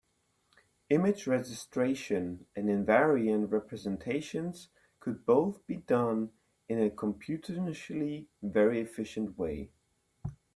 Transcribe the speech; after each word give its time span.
Image 0.89 1.27
registration 1.27 2.47
and 2.55 2.69
invariant 2.69 3.51
representations 3.51 4.69
could 4.99 5.27
both 5.27 5.63
be 5.67 5.75
done 5.75 6.31
in 6.67 6.79
a 6.81 6.89
computationally 6.89 8.25
very 8.41 8.81
efficient 8.81 9.37
way. 9.37 9.69